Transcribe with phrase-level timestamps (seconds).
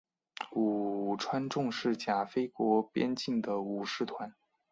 [0.53, 4.33] 武川众是甲斐国边境的武士团。